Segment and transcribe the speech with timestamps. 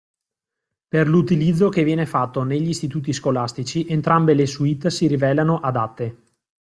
[0.87, 6.17] Per l'utilizzo che viene fatto negli istituti scolastici entrambe le suite si rivelano adatte.